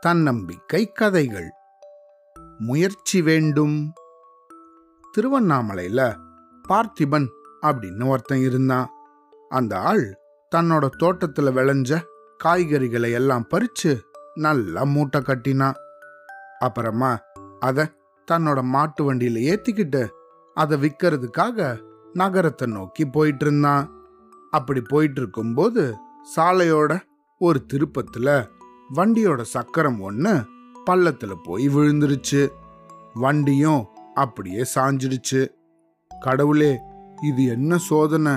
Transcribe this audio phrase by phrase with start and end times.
[0.00, 1.50] தன்னம்பிக்கை கதைகள்.
[2.58, 3.92] முயற்சி வேண்டும்.
[5.16, 6.16] திருவண்ணாமலையில
[6.68, 7.26] பார்த்திபன்
[7.62, 8.90] அப்படின்னு ஒருத்தன் இருந்தான்.
[9.48, 10.18] அந்த ஆள்
[10.56, 12.02] தன்னோட தோட்டத்துல விளைஞ்ச
[12.44, 14.00] காய்கறிகளை எல்லாம் பறிச்சு
[14.34, 15.74] நல்லா மூட்டை கட்டினான்.
[16.58, 17.18] அப்புறமா
[17.60, 17.90] அத
[18.30, 20.08] தன்னோட மாட்டு வண்டியில ஏத்திக்கிட்டு
[20.54, 21.82] அதை விற்கிறதுக்காக
[22.12, 24.00] நகரத்தை நோக்கி போயிட்டு இருந்தான்.
[24.50, 25.96] அப்படி போயிட்டு இருக்கும்போது
[26.36, 27.00] சாலையோட
[27.42, 28.48] ஒரு திருப்பத்துல
[28.94, 30.44] வண்டியோட சக்கரம் ஒன்று
[30.86, 32.48] பள்ளத்துல போய் விழுந்துருச்சு.
[33.14, 35.48] வண்டியும் அப்படியே சாஞ்சிடுச்சு.
[36.20, 36.78] கடவுளே
[37.22, 38.32] இது என்ன சோதனை?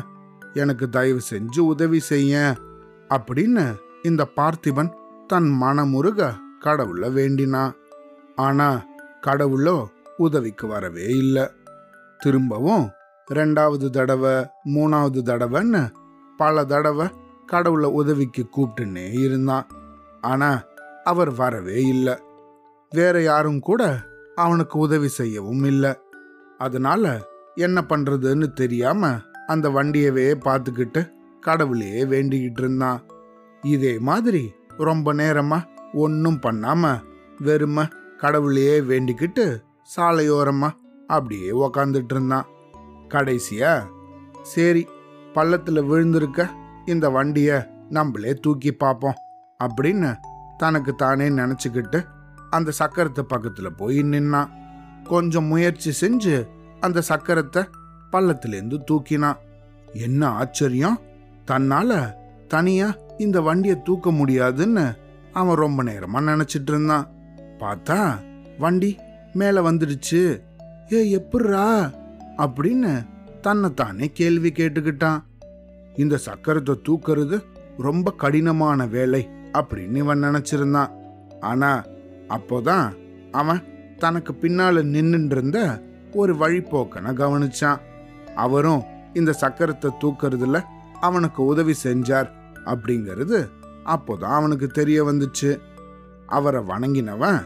[0.54, 2.56] எனக்கு தயவு செஞ்சு உதவி செய்ய
[3.10, 4.94] அப்படின்னு இந்த பார்த்திபன்
[5.28, 7.76] தன் மனமுருக கடவுள வேண்டினான்
[8.36, 8.86] ஆனா
[9.22, 9.86] கடவுளோ
[10.18, 11.48] உதவிக்கு வரவே இல்லை.
[12.18, 12.90] திரும்பவும்
[13.34, 14.34] ரெண்டாவது தடவை
[14.66, 15.92] மூணாவது தடவைன்னு
[16.38, 17.08] பல தடவை
[17.46, 19.68] கடவுளை உதவிக்கு கூப்பிட்டுன்னே இருந்தான்.
[20.22, 20.64] ஆனா
[21.04, 22.14] அவர் வரவே இல்லை.
[22.90, 24.02] வேற யாரும் கூட
[24.36, 25.94] அவனுக்கு உதவி செய்யவும் இல்லை.
[26.58, 27.22] அதனால
[27.56, 33.02] என்ன பண்றதுன்னு தெரியாம அந்த வண்டியவே பார்த்துக்கிட்டு கடவுளையே வேண்டிக்கிட்டு இருந்தான்.
[33.62, 37.02] இதே மாதிரி ரொம்ப நேரமா ஒன்றும் பண்ணாம
[37.40, 39.62] வெறும கடவுளையே வேண்டிக்கிட்டு
[39.96, 40.70] சாலையோரமா
[41.08, 42.46] அப்படியே உக்காந்துட்டு இருந்தான்.
[43.10, 43.84] கடைசியா
[44.42, 44.88] சரி
[45.34, 46.50] பள்ளத்துல விழுந்திருக்க
[46.86, 49.14] இந்த வண்டியை நம்மளே தூக்கி பார்ப்போம்
[49.64, 50.16] அப்படின்னு
[50.58, 52.06] தனக்கு தானே நினச்சிக்கிட்டு
[52.50, 54.50] அந்த சக்கரத்து பக்கத்தில் போய் நின்னான்.
[55.04, 56.48] கொஞ்சம் முயற்சி செஞ்சு
[56.80, 57.68] அந்த சக்கரத்தை
[58.12, 59.36] பள்ளத்திலேருந்து தூக்கினான்.
[59.94, 61.00] என்ன ஆச்சரியம்?
[61.48, 62.14] தன்னால
[62.48, 64.94] தனியா இந்த வண்டியை தூக்க முடியாதுன்னு
[65.34, 67.08] அவன் ரொம்ப நேரமா நினைச்சிட்டு இருந்தான்.
[67.60, 68.20] பார்த்தா
[68.60, 68.98] வண்டி
[69.34, 70.42] மேல வந்துடுச்சு.
[70.92, 71.94] ஏ எப்புட்றா?
[72.38, 73.06] அப்படின்னு
[73.42, 75.24] தன்னைத்தானே கேள்வி கேட்டுக்கிட்டான்.
[75.98, 77.44] இந்த சக்கரத்தை தூக்குறது
[77.78, 80.90] ரொம்ப கடினமான வேலை அப்படின்னு இவன் நினைச்சிருந்தான்.
[81.42, 81.84] ஆனா
[82.30, 82.94] அப்போதான்
[83.32, 83.64] அவன்
[83.98, 85.82] தனக்கு பின்னால நின்னுட்டு இருந்த
[86.14, 87.80] ஒரு வழிப்போக்கனை கவனிச்சான்.
[88.36, 90.62] அவரும் இந்த சக்கரத்தை தூக்குறதுல
[91.02, 92.30] அவனுக்கு உதவி செஞ்சார்
[92.66, 93.50] அப்படிங்கிறது
[93.86, 95.60] அப்போதான் அவனுக்கு தெரிய வந்துச்சு.
[96.28, 97.46] அவரை வணங்கினவன்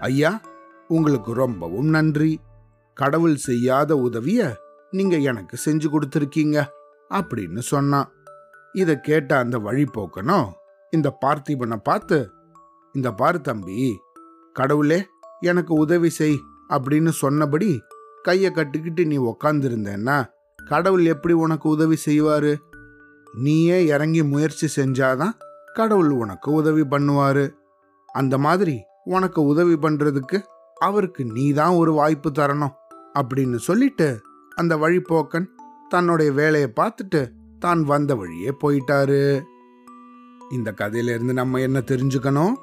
[0.00, 0.40] ஐயா
[0.88, 2.40] உங்களுக்கு ரொம்பவும் நன்றி.
[2.94, 4.56] கடவுள் செய்யாத உதவிய
[4.90, 6.66] நீங்க எனக்கு செஞ்சு கொடுத்துருக்கீங்க.
[7.10, 8.12] அப்படின்னு சொன்னான்.
[8.72, 10.48] இதை கேட்ட அந்த வழிபோக்கனோ
[10.90, 12.30] இந்த பார்த்திபனை பார்த்து
[12.92, 14.00] இந்த பாரு தம்பி
[14.52, 15.06] கடவுளே
[15.40, 16.38] எனக்கு உதவி செய்
[16.68, 17.82] அப்படின்னு சொன்னபடி
[18.22, 20.24] கையை கட்டிக்கிட்டு நீ உக்காந்துருந்தேன்னா
[20.58, 22.56] கடவுள் எப்படி உனக்கு உதவி செய்வாரு?
[23.34, 25.34] நீயே இறங்கி முயற்சி செஞ்சாதான்
[25.74, 27.54] கடவுள் உனக்கு உதவி பண்ணுவாரு.
[28.08, 30.38] அந்த மாதிரி உனக்கு உதவி பண்றதுக்கு
[30.74, 32.74] அவருக்கு நீ தான் ஒரு வாய்ப்பு தரணும்
[33.18, 34.20] அப்படின்னு சொல்லிட்டு
[34.54, 35.48] அந்த வழிபோக்கன்
[35.94, 37.20] தன்னுடைய வேலையை பார்த்துட்டு
[37.58, 39.22] தான் வந்த வழியே போயிட்டாரு.
[40.50, 42.54] இந்த கதையிலிருந்து நம்ம என்ன தெரிஞ்சுக்கணும்?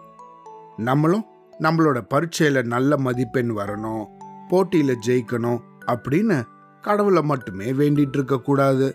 [0.79, 1.25] நம்மளும்
[1.59, 4.03] நம்மளோட பரீட்சையில நல்ல மதிப்பெண் வரணும்
[4.49, 5.59] போட்டியில ஜெயிக்கணும்
[5.91, 6.37] அப்படின்னு
[6.83, 8.87] கடவுளை மட்டுமே வேண்டிட்டு இருக்க கூடாது.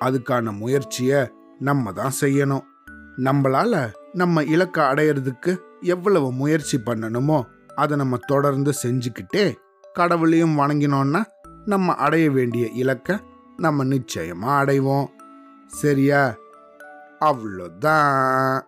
[0.00, 1.12] அதுக்கான முயற்சிய
[1.58, 2.64] நம்ம தான் செய்யணும்.
[3.24, 3.74] நம்மளால
[4.12, 5.52] நம்ம இலக்கை அடையிறதுக்கு
[5.92, 7.38] எவ்வளவு முயற்சி பண்ணணுமோ
[7.82, 9.44] அதை நம்ம தொடர்ந்து செஞ்சுக்கிட்டே
[9.92, 11.22] கடவுளையும் வணங்கினோன்னா
[11.64, 13.16] நம்ம அடைய வேண்டிய இலக்கை
[13.56, 15.08] நம்ம நிச்சயமா அடைவோம்.
[15.66, 16.34] சரியா?
[17.20, 18.66] அவ்வளோதான்.